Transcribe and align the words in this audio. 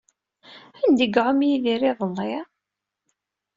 Anda 0.83 1.03
ay 1.07 1.11
iɛum 1.15 1.39
Yidir 1.47 1.81
iḍelli? 1.89 2.33